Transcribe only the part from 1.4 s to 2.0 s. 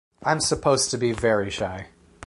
shy.